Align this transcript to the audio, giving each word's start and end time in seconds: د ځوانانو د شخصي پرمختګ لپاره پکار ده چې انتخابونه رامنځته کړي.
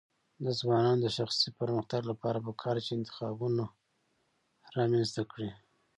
د 0.45 0.45
ځوانانو 0.59 1.01
د 1.03 1.07
شخصي 1.17 1.49
پرمختګ 1.59 2.01
لپاره 2.11 2.43
پکار 2.47 2.75
ده 2.77 2.81
چې 2.85 2.91
انتخابونه 2.95 3.63
رامنځته 4.77 5.21
کړي. 5.31 5.49